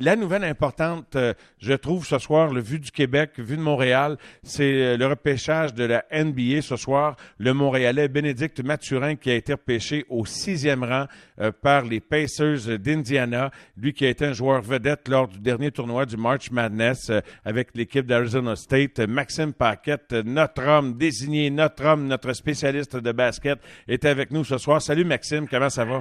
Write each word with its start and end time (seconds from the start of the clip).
La 0.00 0.16
nouvelle 0.16 0.44
importante, 0.44 1.16
euh, 1.16 1.34
je 1.58 1.74
trouve, 1.74 2.06
ce 2.06 2.18
soir, 2.18 2.50
le 2.50 2.62
vu 2.62 2.78
du 2.78 2.90
Québec, 2.90 3.32
vu 3.36 3.58
de 3.58 3.60
Montréal, 3.60 4.16
c'est 4.42 4.72
euh, 4.72 4.96
le 4.96 5.06
repêchage 5.06 5.74
de 5.74 5.84
la 5.84 6.02
NBA 6.10 6.62
ce 6.62 6.76
soir. 6.76 7.14
Le 7.36 7.52
Montréalais 7.52 8.08
Bénédicte 8.08 8.64
Mathurin 8.64 9.16
qui 9.16 9.30
a 9.30 9.34
été 9.34 9.52
repêché 9.52 10.06
au 10.08 10.24
sixième 10.24 10.82
rang 10.82 11.04
euh, 11.40 11.52
par 11.52 11.84
les 11.84 12.00
Pacers 12.00 12.78
d'Indiana. 12.78 13.50
Lui 13.76 13.92
qui 13.92 14.06
a 14.06 14.08
été 14.08 14.24
un 14.24 14.32
joueur 14.32 14.62
vedette 14.62 15.08
lors 15.08 15.28
du 15.28 15.38
dernier 15.40 15.70
tournoi 15.70 16.06
du 16.06 16.16
March 16.16 16.50
Madness 16.50 17.12
avec 17.44 17.68
l'équipe 17.74 18.06
d'Arizona 18.06 18.56
State. 18.56 18.98
Maxime 19.00 19.52
Paquette, 19.52 20.12
notre 20.24 20.66
homme 20.66 20.96
désigné, 20.96 21.50
notre 21.50 21.84
homme, 21.84 22.06
notre 22.06 22.32
spécialiste 22.32 22.96
de 22.96 23.12
basket, 23.12 23.58
est 23.86 24.06
avec 24.06 24.30
nous 24.30 24.44
ce 24.44 24.56
soir. 24.56 24.80
Salut 24.80 25.04
Maxime, 25.04 25.46
comment 25.46 25.68
ça 25.68 25.84
va? 25.84 26.00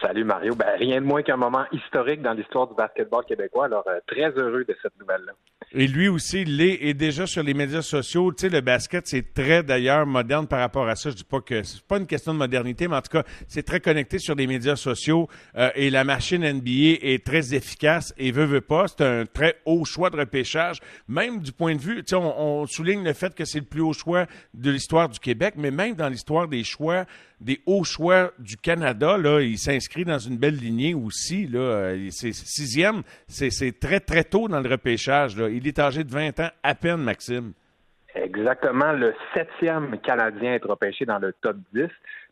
Salut 0.00 0.24
Mario. 0.24 0.54
Ben, 0.54 0.76
rien 0.78 1.00
de 1.00 1.06
moins 1.06 1.22
qu'un 1.22 1.36
moment 1.36 1.64
historique 1.72 2.22
dans 2.22 2.32
l'histoire 2.32 2.66
du 2.66 2.74
basketball 2.74 3.19
québécois. 3.24 3.66
Alors, 3.66 3.84
euh, 3.88 3.98
très 4.06 4.30
heureux 4.30 4.64
de 4.64 4.76
cette 4.82 4.98
nouvelle-là. 4.98 5.32
Et 5.72 5.86
lui 5.86 6.08
aussi 6.08 6.44
l'est 6.44 6.78
et 6.80 6.94
déjà 6.94 7.26
sur 7.26 7.42
les 7.42 7.54
médias 7.54 7.82
sociaux. 7.82 8.32
Tu 8.32 8.42
sais, 8.42 8.48
le 8.48 8.60
basket, 8.60 9.06
c'est 9.06 9.34
très 9.34 9.62
d'ailleurs 9.62 10.06
moderne 10.06 10.46
par 10.46 10.58
rapport 10.58 10.88
à 10.88 10.96
ça. 10.96 11.10
Je 11.10 11.16
dis 11.16 11.24
pas 11.24 11.40
que 11.40 11.62
c'est 11.62 11.82
pas 11.82 11.98
une 11.98 12.06
question 12.06 12.32
de 12.32 12.38
modernité, 12.38 12.88
mais 12.88 12.96
en 12.96 13.02
tout 13.02 13.12
cas, 13.12 13.22
c'est 13.46 13.62
très 13.62 13.78
connecté 13.78 14.18
sur 14.18 14.34
les 14.34 14.46
médias 14.46 14.76
sociaux 14.76 15.28
euh, 15.56 15.70
et 15.76 15.90
la 15.90 16.02
machine 16.02 16.40
NBA 16.40 16.98
est 17.02 17.24
très 17.24 17.54
efficace 17.54 18.12
et 18.18 18.32
veut, 18.32 18.46
veut 18.46 18.60
pas. 18.60 18.86
C'est 18.88 19.02
un 19.02 19.26
très 19.26 19.56
haut 19.64 19.84
choix 19.84 20.10
de 20.10 20.16
repêchage, 20.16 20.80
même 21.06 21.40
du 21.40 21.52
point 21.52 21.74
de 21.76 21.80
vue, 21.80 21.96
tu 21.98 22.10
sais, 22.10 22.16
on 22.16 22.66
souligne 22.66 23.04
le 23.04 23.12
fait 23.12 23.34
que 23.34 23.44
c'est 23.44 23.60
le 23.60 23.64
plus 23.64 23.80
haut 23.80 23.92
choix 23.92 24.26
de 24.54 24.70
l'histoire 24.70 25.08
du 25.08 25.18
Québec, 25.18 25.54
mais 25.56 25.70
même 25.70 25.94
dans 25.94 26.08
l'histoire 26.08 26.48
des 26.48 26.64
choix 26.64 27.04
des 27.40 27.60
hauts 27.66 27.84
choix 27.84 28.32
du 28.38 28.56
Canada. 28.56 29.16
Là, 29.16 29.40
il 29.40 29.58
s'inscrit 29.58 30.04
dans 30.04 30.18
une 30.18 30.36
belle 30.36 30.56
lignée 30.56 30.94
aussi. 30.94 31.46
Là, 31.46 31.94
c'est 32.10 32.32
sixième, 32.32 33.02
c'est 33.28 33.78
très 33.80 34.00
très 34.00 34.24
tôt 34.24 34.48
dans 34.48 34.60
le 34.60 34.68
repêchage. 34.68 35.36
Il 35.36 35.66
est 35.66 35.78
âgé 35.78 36.04
de 36.04 36.10
20 36.10 36.40
ans 36.40 36.50
à 36.62 36.74
peine, 36.74 37.02
Maxime. 37.02 37.52
Exactement, 38.14 38.92
le 38.92 39.14
septième 39.34 39.98
Canadien 40.00 40.54
être 40.54 40.68
repêché 40.68 41.04
dans 41.04 41.18
le 41.18 41.32
top 41.40 41.56
10. 41.72 41.84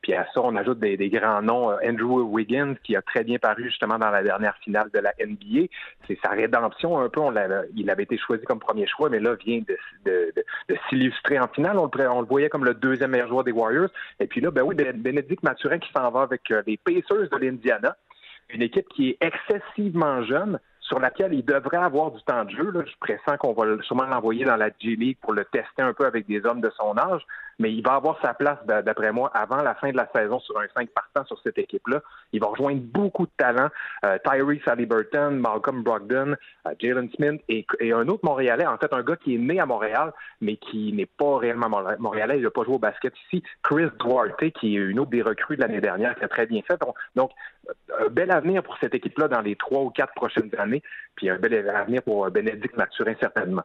Puis 0.02 0.14
à 0.14 0.26
ça, 0.32 0.40
on 0.42 0.56
ajoute 0.56 0.78
des, 0.78 0.96
grands 1.10 1.42
noms. 1.42 1.70
Euh, 1.70 1.76
Andrew 1.84 2.22
Wiggins, 2.22 2.74
qui 2.82 2.96
a 2.96 3.02
très 3.02 3.24
bien 3.24 3.38
paru 3.38 3.64
justement 3.64 3.98
dans 3.98 4.10
la 4.10 4.22
dernière 4.22 4.56
finale 4.58 4.90
de 4.92 4.98
la 4.98 5.12
NBA. 5.20 5.68
C'est 6.06 6.18
sa 6.22 6.30
rédemption 6.30 6.98
un 6.98 7.08
peu. 7.08 7.20
Il 7.74 7.90
avait 7.90 8.04
été 8.04 8.18
choisi 8.18 8.44
comme 8.44 8.60
premier 8.60 8.86
choix, 8.86 9.10
mais 9.10 9.20
là, 9.20 9.34
vient 9.34 9.60
de, 10.04 10.32
s'illustrer 10.88 11.38
en 11.38 11.48
finale. 11.48 11.78
On 11.78 11.90
le, 12.20 12.26
voyait 12.26 12.48
comme 12.48 12.64
le 12.64 12.74
deuxième 12.74 13.10
meilleur 13.10 13.28
joueur 13.28 13.44
des 13.44 13.52
Warriors. 13.52 13.90
Et 14.20 14.26
puis 14.26 14.40
là, 14.40 14.50
ben 14.50 14.62
oui, 14.62 14.74
Bénédicte 14.74 15.42
Mathurin 15.42 15.78
qui 15.78 15.90
s'en 15.92 16.10
va 16.10 16.22
avec 16.22 16.50
euh, 16.50 16.62
les 16.66 16.76
Pacers 16.76 17.28
de 17.30 17.36
l'Indiana. 17.36 17.96
Une 18.50 18.62
équipe 18.62 18.88
qui 18.88 19.10
est 19.10 19.18
excessivement 19.20 20.22
jeune, 20.24 20.58
sur 20.88 20.98
laquelle 20.98 21.34
il 21.34 21.44
devrait 21.44 21.76
avoir 21.76 22.10
du 22.10 22.22
temps 22.22 22.44
de 22.44 22.50
jeu. 22.50 22.72
Je 22.74 22.96
pressens 22.98 23.36
qu'on 23.38 23.52
va 23.52 23.64
sûrement 23.82 24.06
l'envoyer 24.06 24.44
dans 24.44 24.56
la 24.56 24.68
G-League 24.68 25.18
pour 25.20 25.34
le 25.34 25.44
tester 25.44 25.82
un 25.82 25.92
peu 25.92 26.06
avec 26.06 26.26
des 26.26 26.44
hommes 26.46 26.62
de 26.62 26.70
son 26.76 26.96
âge, 26.96 27.22
mais 27.58 27.72
il 27.72 27.82
va 27.82 27.94
avoir 27.94 28.20
sa 28.22 28.34
place, 28.34 28.58
d'après 28.66 29.12
moi, 29.12 29.30
avant 29.34 29.56
la 29.56 29.74
fin 29.74 29.90
de 29.90 29.96
la 29.96 30.08
saison 30.14 30.38
sur 30.40 30.58
un 30.58 30.66
5 30.74 30.88
partant 30.90 31.24
sur 31.24 31.40
cette 31.42 31.58
équipe-là. 31.58 32.00
Il 32.32 32.40
va 32.40 32.46
rejoindre 32.48 32.80
beaucoup 32.80 33.26
de 33.26 33.32
talents. 33.36 33.68
Euh, 34.04 34.18
Tyrese 34.24 34.66
Halliburton, 34.66 35.32
Malcolm 35.32 35.82
Brogdon, 35.82 36.36
euh, 36.66 36.74
Jalen 36.78 37.10
Smith 37.10 37.42
et, 37.48 37.66
un 37.92 38.06
autre 38.08 38.24
Montréalais, 38.24 38.66
en 38.66 38.78
fait 38.78 38.92
un 38.92 39.02
gars 39.02 39.16
qui 39.16 39.34
est 39.34 39.38
né 39.38 39.58
à 39.58 39.66
Montréal, 39.66 40.12
mais 40.40 40.56
qui 40.56 40.92
n'est 40.92 41.06
pas 41.06 41.38
réellement 41.38 41.68
Montréalais, 41.98 42.38
il 42.38 42.42
n'a 42.42 42.50
pas 42.50 42.64
joué 42.64 42.74
au 42.74 42.78
basket 42.78 43.14
ici, 43.26 43.42
Chris 43.62 43.88
Duarte, 43.98 44.50
qui 44.52 44.76
est 44.76 44.80
une 44.80 45.00
autre 45.00 45.10
des 45.10 45.22
recrues 45.22 45.56
de 45.56 45.62
l'année 45.62 45.80
dernière, 45.80 46.14
qui 46.14 46.24
a 46.24 46.28
très 46.28 46.46
bien 46.46 46.62
fait. 46.62 46.78
Donc, 47.16 47.30
un 47.98 48.08
bel 48.08 48.30
avenir 48.30 48.62
pour 48.62 48.76
cette 48.78 48.94
équipe-là 48.94 49.28
dans 49.28 49.40
les 49.40 49.56
trois 49.56 49.82
ou 49.82 49.90
quatre 49.90 50.14
prochaines 50.14 50.50
années, 50.58 50.82
puis 51.16 51.28
un 51.28 51.38
bel 51.38 51.68
avenir 51.68 52.02
pour 52.02 52.30
Bénédicte 52.30 52.76
Mathurin 52.76 53.14
certainement. 53.20 53.64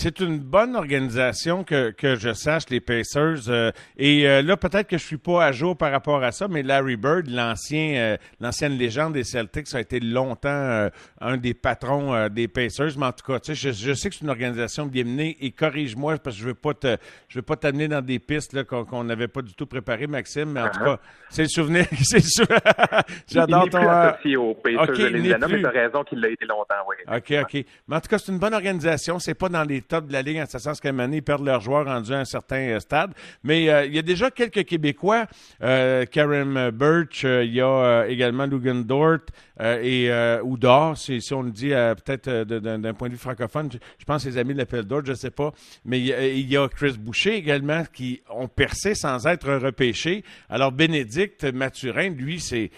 C'est 0.00 0.20
une 0.20 0.38
bonne 0.38 0.76
organisation 0.76 1.64
que, 1.64 1.90
que 1.90 2.14
je 2.14 2.32
sache, 2.32 2.70
les 2.70 2.78
Pacers. 2.78 3.48
Euh, 3.48 3.72
et 3.96 4.28
euh, 4.28 4.42
là, 4.42 4.56
peut-être 4.56 4.86
que 4.86 4.96
je 4.96 5.04
suis 5.04 5.16
pas 5.16 5.44
à 5.44 5.50
jour 5.50 5.76
par 5.76 5.90
rapport 5.90 6.22
à 6.22 6.30
ça, 6.30 6.46
mais 6.46 6.62
Larry 6.62 6.96
Bird, 6.96 7.26
l'ancien, 7.26 7.96
euh, 7.96 8.16
l'ancienne 8.38 8.78
légende 8.78 9.14
des 9.14 9.24
Celtics, 9.24 9.74
a 9.74 9.80
été 9.80 9.98
longtemps 9.98 10.88
un 11.20 11.36
des 11.36 11.52
patrons 11.52 12.28
des 12.28 12.46
Pacers. 12.46 12.96
Mais 12.96 13.06
en 13.06 13.12
tout 13.12 13.26
cas, 13.26 13.40
tu 13.40 13.56
sais, 13.56 13.72
je, 13.72 13.92
sais 13.92 14.08
que 14.08 14.14
c'est 14.14 14.22
une 14.22 14.30
organisation 14.30 14.86
bien 14.86 15.02
menée. 15.02 15.36
Et 15.40 15.50
corrige-moi 15.50 16.16
parce 16.18 16.36
que 16.36 16.42
je 16.42 16.46
veux 16.46 16.54
pas 16.54 16.74
te, 16.74 16.96
je 17.26 17.40
veux 17.40 17.42
pas 17.42 17.56
t'amener 17.56 17.88
dans 17.88 18.00
des 18.00 18.20
pistes 18.20 18.52
là, 18.52 18.62
qu'on 18.62 19.02
n'avait 19.02 19.26
pas 19.26 19.42
du 19.42 19.54
tout 19.54 19.66
préparées, 19.66 20.06
Maxime. 20.06 20.52
Mais 20.52 20.60
en 20.60 20.68
tout 20.68 20.78
uh-huh. 20.78 20.96
cas, 20.96 21.00
c'est 21.28 21.42
le 21.42 21.48
souvenir. 21.48 21.86
c'est 22.04 22.22
J'adore 23.26 23.68
ton. 23.68 23.80
Il 24.24 24.38
aux 24.38 24.54
Pacers 24.54 24.86
de 24.86 25.06
l'Indiana, 25.06 25.48
mais 25.48 25.66
raison 25.66 26.04
qu'il 26.04 26.20
l'a 26.20 26.28
été 26.28 26.46
longtemps, 26.46 26.74
oui. 26.88 26.96
Ok, 27.08 27.34
ok. 27.42 27.64
Mais 27.88 27.96
en 27.96 28.00
tout 28.00 28.08
cas, 28.08 28.18
c'est 28.18 28.30
une 28.30 28.38
bonne 28.38 28.54
organisation. 28.54 29.18
C'est 29.18 29.34
pas 29.34 29.48
dans 29.48 29.57
les 29.64 29.82
top 29.82 30.06
de 30.06 30.12
la 30.12 30.22
Ligue 30.22 30.38
en 30.40 30.46
ce 30.46 30.58
sens 30.58 30.80
qu'à 30.80 30.90
ils 30.90 31.22
perdent 31.22 31.44
leurs 31.44 31.60
joueurs 31.60 31.86
rendus 31.86 32.12
à 32.12 32.18
un 32.18 32.24
certain 32.24 32.60
euh, 32.60 32.80
stade. 32.80 33.12
Mais 33.42 33.68
euh, 33.68 33.84
il 33.86 33.94
y 33.94 33.98
a 33.98 34.02
déjà 34.02 34.30
quelques 34.30 34.64
Québécois. 34.64 35.26
Euh, 35.62 36.04
Karen 36.06 36.70
Birch, 36.70 37.24
il 37.24 37.54
y 37.54 37.60
a 37.60 38.06
également 38.08 38.46
Lugan 38.46 38.82
Dort 38.84 39.18
et 39.60 40.08
Oudor, 40.44 40.96
si, 40.96 41.20
on 41.32 41.42
le 41.42 41.50
dit 41.50 41.70
peut-être 41.70 42.44
d'un 42.44 42.94
point 42.94 43.08
de 43.08 43.14
vue 43.14 43.18
francophone. 43.18 43.70
Je, 43.72 44.04
pense 44.04 44.24
que 44.24 44.28
les 44.28 44.38
amis 44.38 44.54
l'appellent 44.54 44.84
Dort, 44.84 45.04
je 45.04 45.12
ne 45.12 45.16
sais 45.16 45.30
pas. 45.30 45.52
Mais 45.84 46.00
il 46.00 46.48
y, 46.48 46.56
a 46.56 46.68
Chris 46.68 46.96
Boucher 46.98 47.34
également 47.34 47.82
qui 47.92 48.22
ont 48.30 48.46
percé 48.46 48.94
sans 48.94 49.26
être 49.26 49.52
repêchés. 49.54 50.22
Alors 50.48 50.70
Bénédicte 50.70 51.44
Mathurin, 51.44 52.10
lui, 52.10 52.40
c'est 52.40 52.70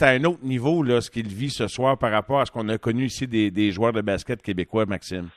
à 0.00 0.08
un 0.08 0.24
autre 0.24 0.44
niveau 0.44 0.82
là, 0.82 1.00
ce 1.00 1.10
qu'il 1.10 1.28
vit 1.28 1.50
ce 1.50 1.68
soir 1.68 1.98
par 1.98 2.10
rapport 2.10 2.40
à 2.40 2.46
ce 2.46 2.50
qu'on 2.50 2.68
a 2.68 2.78
connu 2.78 3.06
ici 3.06 3.28
des 3.28 3.70
joueurs 3.70 3.92
de 3.92 4.00
basket 4.00 4.42
québécois, 4.42 4.86
Maxime. 4.86 5.28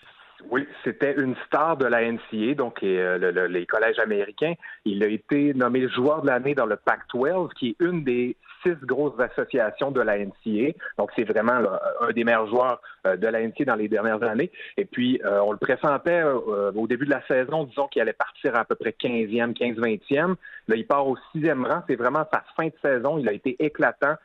C'était 0.88 1.16
une 1.16 1.36
star 1.48 1.76
de 1.76 1.86
la 1.86 2.10
NCA, 2.10 2.54
donc 2.56 2.82
euh, 2.82 3.50
les 3.50 3.66
collèges 3.66 4.00
américains. 4.00 4.54
Il 4.86 5.04
a 5.04 5.08
été 5.08 5.54
nommé 5.54 5.90
joueur 5.90 6.22
de 6.22 6.28
l'année 6.28 6.56
dans 6.56 6.66
le 6.66 6.78
Pac-12, 6.78 7.50
qui 7.60 7.72
est 7.72 7.84
une 7.84 8.06
des 8.06 8.38
six 8.64 8.78
grosses 8.84 9.20
associations 9.20 9.92
de 9.92 10.00
la 10.00 10.18
NCA. 10.18 10.72
Donc, 10.98 11.12
c'est 11.14 11.26
vraiment 11.26 11.60
un 12.00 12.12
des 12.14 12.24
meilleurs 12.24 12.48
joueurs 12.48 12.80
euh, 13.06 13.18
de 13.18 13.28
la 13.28 13.46
NCA 13.46 13.66
dans 13.66 13.76
les 13.76 13.90
dernières 13.90 14.24
années. 14.24 14.50
Et 14.78 14.86
puis, 14.86 15.20
euh, 15.26 15.42
on 15.42 15.52
le 15.52 15.58
pressentait 15.58 16.24
au 16.24 16.88
début 16.88 17.06
de 17.06 17.12
la 17.12 17.22
saison, 17.28 17.66
disons 17.66 17.90
qu'il 17.90 18.02
allait 18.02 18.14
partir 18.14 18.56
à, 18.56 18.64
peu 18.64 18.76
près 18.76 18.92
15e, 18.92 19.58
15-20e. 19.58 20.36
Là, 20.70 20.76
il 20.78 20.88
part 20.88 21.06
au 21.06 21.18
sixième 21.34 21.66
rang. 21.66 21.84
C'est 21.90 21.98
vraiment 21.98 22.26
sa 22.32 22.46
fin 22.56 22.68
de 22.68 22.74
saison. 22.82 23.18
Il 23.18 23.28
a 23.28 23.34
été 23.34 23.58
éclatant. 23.60 24.16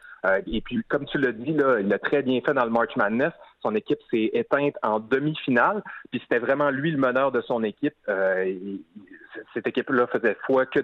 et 0.47 0.61
puis, 0.61 0.81
comme 0.89 1.06
tu 1.06 1.19
l'as 1.19 1.33
dit, 1.33 1.55
là, 1.55 1.81
il 1.81 1.93
a 1.93 1.99
très 1.99 2.23
bien 2.23 2.41
fait 2.41 2.55
dans 2.55 2.65
le 2.65 2.71
March 2.71 2.94
Madness. 2.94 3.33
Son 3.62 3.75
équipe 3.75 3.99
s'est 4.11 4.31
éteinte 4.33 4.75
en 4.83 4.99
demi-finale, 5.00 5.83
puis 6.11 6.21
c'était 6.21 6.39
vraiment 6.39 6.71
lui 6.71 6.91
le 6.91 6.99
meneur 6.99 7.33
de 7.33 7.41
son 7.41 7.62
équipe. 7.62 7.95
Euh, 8.09 8.55
cette 9.55 9.67
équipe-là 9.67 10.06
faisait 10.09 10.37
foi 10.47 10.67
que 10.67 10.81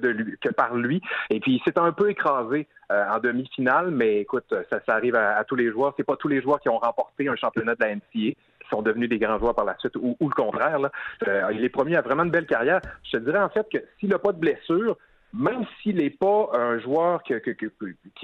par 0.51 0.75
lui. 0.75 1.03
Et 1.31 1.41
puis 1.41 1.55
il 1.55 1.63
s'est 1.63 1.79
un 1.79 1.93
peu 1.93 2.11
écrasé 2.11 2.67
euh, 2.91 3.05
en 3.11 3.19
demi-finale, 3.19 3.91
mais 3.91 4.21
écoute, 4.21 4.55
ça, 4.71 4.81
arrive 4.89 5.17
à, 5.17 5.43
tous 5.45 5.57
les 5.57 5.71
joueurs. 5.71 5.95
C'est 5.97 6.05
pas 6.05 6.17
tous 6.17 6.29
les 6.29 6.41
joueurs 6.41 6.61
qui 6.61 6.69
ont 6.69 6.79
remporté 6.79 7.29
un 7.29 7.37
championnat 7.37 7.75
de 7.75 7.85
la 7.85 7.95
NCA 7.97 8.03
qui 8.13 8.37
sont 8.71 8.83
devenus 8.83 9.09
des 9.09 9.19
grands 9.19 9.39
joueurs 9.39 9.55
par 9.55 9.65
la 9.65 9.77
suite, 9.79 9.97
ou, 9.97 10.17
le 10.21 10.35
contraire. 10.35 10.79
Euh, 11.27 11.51
il 11.53 11.65
est 11.65 11.69
promis 11.69 11.97
à 11.97 12.01
vraiment 12.01 12.25
une 12.25 12.31
belle 12.31 12.47
carrière. 12.47 12.81
Je 13.05 13.13
te 13.13 13.17
dirais 13.19 13.41
en 13.41 13.49
fait 13.49 13.67
que 13.71 13.79
s'il 13.99 14.09
n'a 14.09 14.19
pas 14.19 14.33
de 14.33 14.39
blessure, 14.39 14.97
même 15.33 15.65
s'il 15.81 15.97
n'est 15.97 16.11
pas 16.11 16.51
un 16.55 16.79
joueur 16.79 17.23
qui 17.23 17.35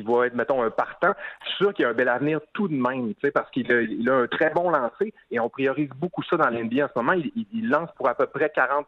va 0.03 0.27
être, 0.27 0.35
mettons, 0.35 0.63
un 0.63 0.71
partant, 0.71 1.13
je 1.45 1.49
suis 1.49 1.57
sûr 1.57 1.75
qu'il 1.75 1.85
a 1.85 1.91
un 1.91 1.95
bel 1.95 2.09
avenir 2.09 2.41
tout 2.53 2.69
de 2.69 2.75
même, 2.75 3.15
parce 3.33 3.51
qu'il 3.51 3.71
a, 3.73 4.13
a, 4.13 4.17
un 4.17 4.27
très 4.27 4.51
bon 4.51 4.71
lancer 4.71 5.13
et 5.31 5.39
on 5.41 5.49
priorise 5.49 5.91
beaucoup 5.97 6.23
ça 6.23 6.37
dans 6.37 6.49
l'NBA 6.49 6.85
en 6.85 6.89
ce 6.89 6.99
moment. 6.99 7.13
Il, 7.13 7.69
lance 7.69 7.91
pour 7.97 8.09
à 8.09 8.15
peu 8.15 8.27
près 8.27 8.53
40% 8.55 8.85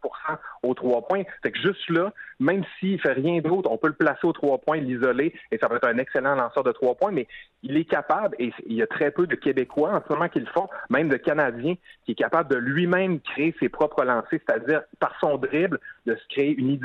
aux 0.63 0.75
trois 0.75 1.07
points. 1.07 1.23
Fait 1.43 1.53
que 1.53 1.59
juste 1.59 1.89
là, 1.89 2.13
même 2.41 2.63
s'il 2.79 3.01
fait 3.01 3.13
rien 3.13 3.41
d'autre, 3.41 3.71
on 3.71 3.79
peut 3.79 3.89
le 3.89 3.95
placer 3.95 4.27
aux 4.27 4.33
trois 4.33 4.59
points, 4.59 4.79
l'isoler 4.79 5.35
et 5.51 5.59
ça 5.59 5.69
va 5.69 5.77
être 5.77 5.89
un 5.89 5.99
excellent 5.99 6.35
lanceur 6.35 6.65
de 6.65 6.73
trois 6.73 6.95
points, 6.95 7.13
mais 7.13 7.27
il 7.63 7.77
est 7.77 7.85
capable, 7.85 8.37
et 8.39 8.53
il 8.67 8.77
y 8.77 8.83
a 8.83 8.87
très 8.87 9.11
peu 9.11 9.27
de 9.27 9.35
Québécois 9.35 9.91
en 9.91 10.03
ce 10.07 10.13
moment 10.13 10.29
qui 10.29 10.41
le 10.41 10.47
font, 10.47 10.69
même 10.91 11.09
de 11.09 11.17
Canadiens, 11.17 11.75
qui 12.05 12.13
est 12.13 12.17
capable 12.17 12.51
de 12.51 12.57
lui-même 12.57 13.21
créer 13.21 13.55
ses 13.59 13.69
propres 13.69 14.05
lancers, 14.05 14.41
c'est-à-dire 14.47 14.83
par 15.01 15.19
son 15.21 15.37
dribble, 15.37 15.81
de 16.07 16.15
se 16.15 16.29
créer 16.29 16.55
une, 16.57 16.79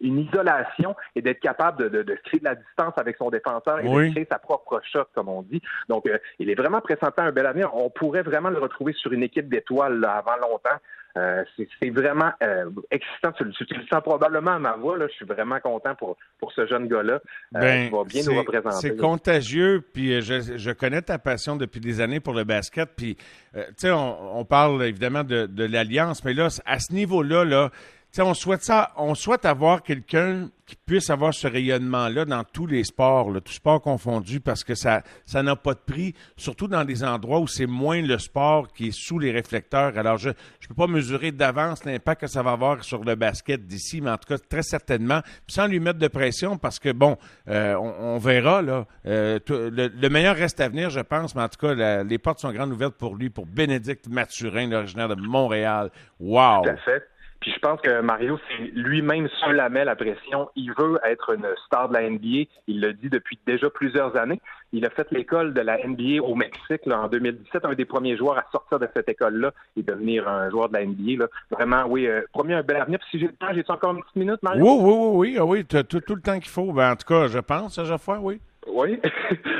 une 0.00 0.18
isolation 0.18 0.94
et 1.14 1.22
d'être 1.22 1.40
capable 1.40 1.90
de, 1.90 2.14
créer 2.24 2.40
de 2.40 2.44
la 2.44 2.54
distance 2.54 2.94
avec 2.96 3.16
son 3.16 3.30
défenseur 3.30 3.80
et 3.80 3.84
de 3.84 4.10
créer 4.12 4.26
sa 4.30 4.38
propre 4.38 4.80
shot, 4.92 5.06
comme 5.14 5.28
on 5.28 5.42
dit. 5.42 5.62
Donc, 5.88 6.06
euh, 6.06 6.18
il 6.38 6.50
est 6.50 6.54
vraiment 6.54 6.80
présentant 6.80 7.22
un 7.22 7.32
bel 7.32 7.46
avenir. 7.46 7.74
On 7.74 7.90
pourrait 7.90 8.22
vraiment 8.22 8.50
le 8.50 8.58
retrouver 8.58 8.92
sur 8.92 9.12
une 9.12 9.22
équipe 9.22 9.48
d'étoiles 9.48 10.04
avant 10.04 10.36
longtemps. 10.36 10.78
Euh, 11.16 11.42
c'est 11.80 11.90
vraiment 11.90 12.30
euh, 12.42 12.70
excitant. 12.90 13.32
Tu, 13.32 13.44
le 13.44 13.86
sens 13.90 14.02
probablement 14.02 14.52
à 14.52 14.58
ma 14.58 14.72
voix. 14.76 14.96
Là. 14.98 15.06
Je 15.08 15.14
suis 15.14 15.24
vraiment 15.24 15.58
content 15.60 15.94
pour, 15.94 16.16
pour 16.38 16.52
ce 16.52 16.66
jeune 16.66 16.86
gars-là. 16.86 17.20
Ben, 17.52 17.86
il 17.86 17.90
va 17.90 18.04
bien 18.04 18.22
nous 18.24 18.38
représenter. 18.38 18.76
C'est 18.88 18.96
contagieux. 18.96 19.82
Puis 19.92 20.20
je, 20.20 20.56
je, 20.56 20.70
connais 20.70 21.02
ta 21.02 21.18
passion 21.18 21.56
depuis 21.56 21.80
des 21.80 22.00
années 22.00 22.20
pour 22.20 22.34
le 22.34 22.44
basket. 22.44 22.90
Puis, 22.96 23.16
tu 23.16 23.60
sais, 23.76 23.90
on, 23.90 24.38
on, 24.38 24.44
parle 24.44 24.84
évidemment 24.84 25.24
de, 25.24 25.46
de 25.46 25.64
l'alliance, 25.64 26.24
mais 26.24 26.34
là, 26.34 26.48
à 26.66 26.78
ce 26.78 26.92
niveau-là, 26.92 27.44
là, 27.44 27.70
on 28.18 28.34
souhaite 28.34 28.62
ça, 28.62 28.92
on 28.96 29.14
souhaite 29.14 29.44
avoir 29.44 29.82
quelqu'un 29.82 30.48
qui 30.68 30.76
puisse 30.76 31.08
avoir 31.08 31.32
ce 31.32 31.46
rayonnement-là 31.46 32.26
dans 32.26 32.44
tous 32.44 32.66
les 32.66 32.84
sports, 32.84 33.30
là, 33.30 33.40
tous 33.40 33.54
sports 33.54 33.80
confondus, 33.80 34.40
parce 34.40 34.64
que 34.64 34.74
ça, 34.74 35.02
ça 35.24 35.42
n'a 35.42 35.56
pas 35.56 35.72
de 35.72 35.78
prix, 35.78 36.14
surtout 36.36 36.68
dans 36.68 36.84
des 36.84 37.02
endroits 37.04 37.40
où 37.40 37.46
c'est 37.46 37.66
moins 37.66 38.02
le 38.02 38.18
sport 38.18 38.68
qui 38.68 38.88
est 38.88 38.92
sous 38.92 39.18
les 39.18 39.30
réflecteurs. 39.30 39.96
Alors, 39.96 40.18
je 40.18 40.28
ne 40.28 40.34
peux 40.68 40.74
pas 40.74 40.86
mesurer 40.86 41.32
d'avance 41.32 41.86
l'impact 41.86 42.20
que 42.22 42.26
ça 42.26 42.42
va 42.42 42.52
avoir 42.52 42.84
sur 42.84 43.02
le 43.02 43.14
basket 43.14 43.66
d'ici, 43.66 44.02
mais 44.02 44.10
en 44.10 44.18
tout 44.18 44.28
cas, 44.28 44.38
très 44.38 44.62
certainement, 44.62 45.22
sans 45.46 45.66
lui 45.66 45.80
mettre 45.80 45.98
de 45.98 46.08
pression, 46.08 46.58
parce 46.58 46.78
que, 46.78 46.92
bon, 46.92 47.16
euh, 47.48 47.74
on, 47.76 48.18
verra, 48.18 48.60
là, 48.60 48.86
euh, 49.06 49.38
le, 49.48 50.08
meilleur 50.08 50.36
reste 50.36 50.60
à 50.60 50.68
venir, 50.68 50.90
je 50.90 51.00
pense, 51.00 51.34
mais 51.34 51.42
en 51.42 51.48
tout 51.48 51.66
cas, 51.66 52.02
les 52.02 52.18
portes 52.18 52.40
sont 52.40 52.52
grandes 52.52 52.72
ouvertes 52.72 52.96
pour 52.96 53.16
lui, 53.16 53.30
pour 53.30 53.46
Bénédicte 53.46 54.06
Mathurin, 54.08 54.70
originaire 54.72 55.08
de 55.08 55.14
Montréal. 55.14 55.90
Wow! 56.20 56.64
Tout. 56.64 56.90
Puis 57.40 57.52
je 57.52 57.58
pense 57.60 57.80
que 57.80 58.00
Mario, 58.00 58.38
c'est 58.48 58.64
lui-même 58.74 59.28
se 59.28 59.50
la 59.50 59.68
met 59.68 59.84
la 59.84 59.94
pression. 59.94 60.50
Il 60.56 60.72
veut 60.76 60.98
être 61.04 61.34
une 61.34 61.46
star 61.66 61.88
de 61.88 61.94
la 61.94 62.08
NBA. 62.08 62.50
Il 62.66 62.80
le 62.80 62.92
dit 62.92 63.08
depuis 63.08 63.38
déjà 63.46 63.70
plusieurs 63.70 64.16
années. 64.16 64.40
Il 64.72 64.84
a 64.84 64.90
fait 64.90 65.06
l'école 65.12 65.54
de 65.54 65.60
la 65.60 65.78
NBA 65.78 66.22
au 66.22 66.34
Mexique 66.34 66.84
là, 66.84 67.00
en 67.02 67.08
2017, 67.08 67.64
un 67.64 67.74
des 67.74 67.84
premiers 67.84 68.16
joueurs 68.16 68.38
à 68.38 68.44
sortir 68.52 68.78
de 68.78 68.88
cette 68.94 69.08
école-là 69.08 69.52
et 69.76 69.82
devenir 69.82 70.28
un 70.28 70.50
joueur 70.50 70.68
de 70.68 70.74
la 70.74 70.84
NBA. 70.84 71.22
Là. 71.22 71.26
Vraiment, 71.50 71.84
oui, 71.88 72.06
euh, 72.06 72.22
promis 72.32 72.54
un 72.54 72.62
bel 72.62 72.76
avenir. 72.76 72.98
Puis 72.98 73.08
si 73.12 73.18
j'ai 73.20 73.28
le 73.28 73.32
temps, 73.34 73.46
j'ai 73.54 73.64
encore 73.68 73.92
une 73.92 74.02
petite 74.02 74.16
minute, 74.16 74.42
Mario? 74.42 74.64
Oui, 74.64 74.78
oui, 74.80 74.92
oui, 74.92 75.10
oui, 75.14 75.36
ah 75.38 75.44
oui, 75.44 75.64
tu 75.64 75.76
as 75.76 75.84
tout, 75.84 76.02
le 76.08 76.20
temps 76.20 76.38
qu'il 76.38 76.50
faut. 76.50 76.72
Ben, 76.72 76.92
en 76.92 76.96
tout 76.96 77.06
cas, 77.06 77.28
je 77.28 77.38
pense, 77.38 77.78
à 77.78 77.98
fois, 77.98 78.18
oui. 78.20 78.40
Oui. 78.72 79.00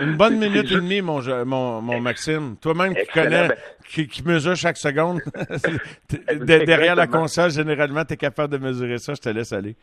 Une 0.00 0.16
bonne 0.16 0.38
minute 0.38 0.70
et 0.70 0.75
demie, 0.75 1.00
mon, 1.00 1.20
mon, 1.44 1.81
mon 1.81 2.00
Maxime. 2.00 2.56
Toi-même 2.60 2.94
qui 2.94 3.06
connais, 3.06 3.49
ben- 3.49 3.56
qui, 3.88 4.06
qui, 4.06 4.22
mesure 4.26 4.56
chaque 4.56 4.76
seconde, 4.76 5.20
derrière 6.44 6.96
la 6.96 7.06
console, 7.06 7.50
généralement, 7.50 8.05
tu 8.05 8.14
es 8.14 8.16
capable 8.16 8.52
de 8.52 8.58
mesurer 8.58 8.99
ça. 8.99 9.14
Je 9.14 9.20
te 9.20 9.28
laisse 9.28 9.52
aller. 9.52 9.76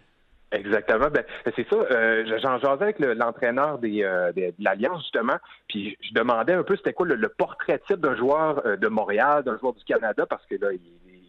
Exactement. 0.51 1.09
Ben, 1.09 1.23
c'est 1.55 1.67
ça. 1.67 1.75
Euh, 1.75 2.39
J'en 2.41 2.59
jasais 2.59 2.83
avec 2.83 2.99
l'entraîneur 2.99 3.79
des, 3.79 4.03
euh, 4.03 4.31
de 4.31 4.53
l'Alliance, 4.59 5.01
justement, 5.01 5.37
puis 5.67 5.97
je 6.01 6.13
demandais 6.13 6.53
un 6.53 6.63
peu 6.63 6.75
c'était 6.77 6.93
quoi 6.93 7.07
le, 7.07 7.29
portrait 7.29 7.81
type 7.87 7.99
d'un 7.99 8.15
joueur 8.15 8.65
euh, 8.65 8.77
de 8.77 8.87
Montréal, 8.87 9.43
d'un 9.43 9.57
joueur 9.57 9.73
du 9.73 9.83
Canada, 9.83 10.25
parce 10.25 10.45
que 10.45 10.55
là, 10.55 10.71
il, 10.71 10.79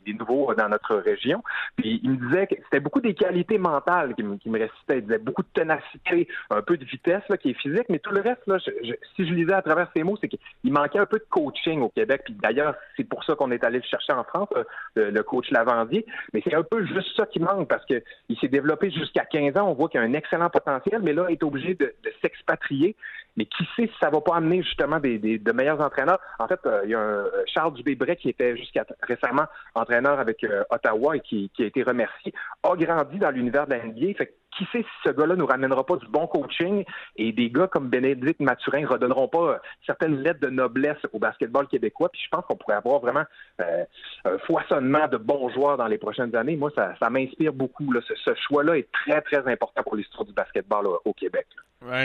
des 0.06 0.14
nouveaux 0.14 0.54
dans 0.54 0.68
notre 0.68 0.96
région. 0.96 1.42
Puis 1.76 2.00
il 2.02 2.10
me 2.10 2.28
disait 2.28 2.46
que 2.46 2.54
c'était 2.64 2.80
beaucoup 2.80 3.00
des 3.00 3.14
qualités 3.14 3.58
mentales 3.58 4.14
qui 4.14 4.22
me, 4.22 4.36
qui 4.36 4.50
récitaient. 4.50 4.98
Il 4.98 5.02
disait 5.02 5.18
beaucoup 5.18 5.42
de 5.42 5.48
ténacité, 5.52 6.28
un 6.50 6.62
peu 6.62 6.76
de 6.76 6.84
vitesse 6.84 7.22
là, 7.28 7.36
qui 7.36 7.50
est 7.50 7.60
physique, 7.60 7.86
mais 7.88 7.98
tout 7.98 8.12
le 8.12 8.20
reste, 8.20 8.46
là, 8.46 8.58
si 8.60 9.26
je 9.26 9.34
lisais 9.34 9.52
à 9.52 9.62
travers 9.62 9.90
ces 9.94 10.02
mots, 10.02 10.16
c'est 10.20 10.28
qu'il 10.28 10.72
manquait 10.72 10.98
un 10.98 11.06
peu 11.06 11.18
de 11.18 11.26
coaching 11.28 11.80
au 11.80 11.88
Québec. 11.88 12.22
Puis 12.24 12.34
d'ailleurs, 12.34 12.74
c'est 12.96 13.04
pour 13.04 13.24
ça 13.24 13.34
qu'on 13.34 13.50
est 13.50 13.64
allé 13.64 13.78
le 13.78 13.84
chercher 13.84 14.12
en 14.12 14.24
France, 14.24 14.48
euh, 14.96 15.10
le, 15.10 15.22
coach 15.22 15.50
Lavandier. 15.50 16.06
Mais 16.32 16.42
c'est 16.44 16.54
un 16.54 16.62
peu 16.62 16.84
juste 16.86 17.16
ça 17.16 17.26
qui 17.26 17.40
manque 17.40 17.68
parce 17.68 17.84
qu'il 17.86 18.02
s'est 18.40 18.48
développé 18.48 18.90
jusqu'à 18.90 19.24
15 19.24 19.56
ans. 19.58 19.68
On 19.68 19.74
voit 19.74 19.88
qu'il 19.88 20.00
a 20.00 20.04
un 20.04 20.12
excellent 20.12 20.50
potentiel, 20.50 21.00
mais 21.02 21.12
là, 21.12 21.26
il 21.28 21.32
est 21.32 21.42
obligé 21.42 21.74
de, 21.74 21.92
s'expatrier. 22.22 22.96
Mais 23.36 23.44
qui 23.44 23.64
sait 23.76 23.86
si 23.86 23.92
ça 24.00 24.08
va 24.08 24.22
pas 24.22 24.36
amener 24.36 24.62
justement 24.62 24.98
des, 24.98 25.18
de 25.18 25.52
meilleurs 25.52 25.80
entraîneurs? 25.82 26.18
En 26.38 26.48
fait, 26.48 26.60
euh, 26.64 26.80
il 26.84 26.90
y 26.90 26.94
a 26.94 27.00
un 27.00 27.02
euh, 27.02 27.42
Charles 27.46 27.74
Dubébret 27.74 28.16
qui 28.16 28.30
était 28.30 28.56
jusqu'à 28.56 28.86
récemment 29.02 29.44
entraîneur 29.74 29.95
avec 30.04 30.44
euh, 30.44 30.64
Ottawa 30.70 31.16
et 31.16 31.20
qui, 31.20 31.50
a 31.58 31.64
été 31.64 31.82
remercié, 31.82 32.32
a 32.62 32.76
grandi 32.76 33.18
dans 33.18 33.30
l'univers 33.30 33.66
de 33.66 33.72
la 33.72 33.84
NBA. 33.84 34.14
Fait 34.16 34.34
qui 34.56 34.64
sait 34.72 34.82
si 34.82 34.88
ce 35.04 35.10
gars-là 35.10 35.36
nous 35.36 35.44
ramènera 35.44 35.84
pas 35.84 35.96
du 35.96 36.06
bon 36.06 36.26
coaching 36.26 36.84
et 37.16 37.32
des 37.32 37.50
gars 37.50 37.66
comme 37.66 37.88
Bénédicte 37.88 38.40
Mathurin 38.40 38.86
redonneront 38.86 39.28
pas 39.28 39.52
euh, 39.52 39.58
certaines 39.84 40.22
lettres 40.22 40.40
de 40.40 40.48
noblesse 40.48 40.96
au 41.12 41.18
basketball 41.18 41.66
québécois. 41.66 42.08
Puis 42.08 42.22
je 42.24 42.28
pense 42.30 42.44
qu'on 42.46 42.56
pourrait 42.56 42.76
avoir 42.76 43.00
vraiment 43.00 43.24
euh, 43.60 43.84
un 44.24 44.38
foisonnement 44.38 45.08
de 45.08 45.18
bons 45.18 45.50
joueurs 45.50 45.76
dans 45.76 45.86
les 45.86 45.98
prochaines 45.98 46.34
années. 46.34 46.56
Moi, 46.56 46.70
ça, 46.74 47.10
m'inspire 47.10 47.52
beaucoup. 47.52 47.92
Là. 47.92 48.00
Ce, 48.02 48.34
choix-là 48.48 48.78
est 48.78 48.88
très, 48.92 49.20
très 49.20 49.46
important 49.50 49.82
pour 49.82 49.96
l'histoire 49.96 50.24
du 50.24 50.32
basketball 50.32 50.86
au 51.04 51.12
Québec. 51.12 51.46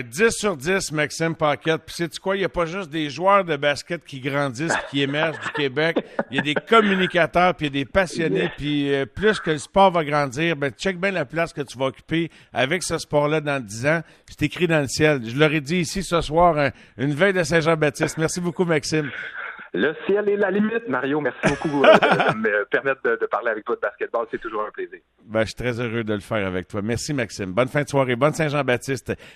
10 0.04 0.30
sur 0.32 0.58
10, 0.58 0.92
Maxime 0.92 1.36
Paquette. 1.36 1.82
Puis 1.86 1.96
sais-tu 1.96 2.20
quoi? 2.20 2.36
Il 2.36 2.40
n'y 2.40 2.46
a 2.46 2.50
pas 2.50 2.66
juste 2.66 2.90
des 2.90 3.10
joueurs 3.10 3.44
de 3.44 3.56
basket 3.56 4.04
qui 4.04 4.20
grandissent, 4.20 4.76
qui 4.90 5.02
émergent 5.02 5.40
du 5.40 5.50
Québec. 5.50 5.98
Il 6.30 6.38
y 6.38 6.40
a 6.40 6.44
des 6.44 6.56
communicateurs, 6.56 7.56
puis 7.56 7.68
il 7.68 7.76
y 7.76 7.80
a 7.80 7.84
des 7.84 7.90
passionnés. 7.90 8.52
Puis 8.58 8.94
euh, 8.94 9.06
plus 9.06 9.40
que 9.40 9.52
le 9.52 9.58
sport 9.58 9.92
va 9.92 10.04
grandir, 10.04 10.56
ben 10.56 10.72
check 10.72 11.00
bien 11.00 11.12
la 11.12 11.26
place 11.26 11.54
que 11.54 11.62
tu 11.62 11.78
vas 11.78 11.86
occuper 11.86 12.30
avec 12.54 12.84
ce 12.84 12.98
sport-là 12.98 13.42
dans 13.42 13.60
10 13.64 13.88
ans. 13.88 14.02
C'est 14.28 14.46
écrit 14.46 14.68
dans 14.68 14.82
le 14.82 14.88
ciel. 14.88 15.22
Je 15.26 15.38
leur 15.38 15.52
ai 15.54 15.62
dit 15.62 15.78
ici 15.78 16.04
ce 16.04 16.22
soir, 16.22 16.72
une 16.98 17.14
veille 17.14 17.34
de 17.34 17.44
Saint-Jean-Baptiste. 17.44 18.18
Merci 18.18 18.42
beaucoup, 18.42 18.66
Maxime. 18.66 19.10
Le 19.74 19.96
ciel 20.06 20.28
est 20.28 20.36
la 20.36 20.52
limite, 20.52 20.88
Mario. 20.90 21.22
Merci 21.22 21.40
beaucoup 21.48 21.84
euh, 21.86 21.94
de, 21.94 22.38
me 22.38 22.66
permettre 22.66 23.02
de, 23.04 23.26
parler 23.28 23.52
avec 23.52 23.64
toi 23.64 23.76
de 23.76 23.82
basketball. 23.82 24.28
C'est 24.30 24.42
toujours 24.42 24.64
un 24.68 24.72
plaisir. 24.72 25.00
Ben, 25.24 25.42
je 25.42 25.46
suis 25.46 25.56
très 25.56 25.80
heureux 25.80 26.04
de 26.04 26.14
le 26.14 26.20
faire 26.20 26.46
avec 26.46 26.68
toi. 26.68 26.82
Merci, 26.82 27.14
Maxime. 27.14 27.54
Bonne 27.54 27.70
fin 27.70 27.84
de 27.84 27.88
soirée. 27.88 28.18
Bonne 28.18 28.34
Saint-Jean-Baptiste. 28.34 29.14